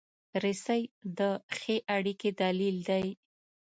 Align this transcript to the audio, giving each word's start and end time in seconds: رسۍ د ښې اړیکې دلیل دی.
رسۍ 0.43 0.81
د 1.17 1.19
ښې 1.57 1.75
اړیکې 1.95 2.29
دلیل 2.41 2.77
دی. 2.89 3.07